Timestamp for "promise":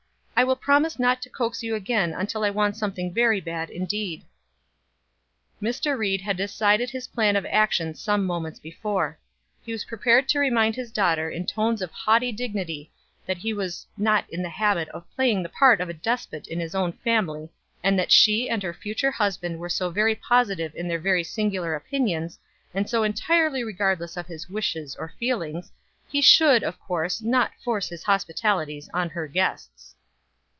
0.55-0.97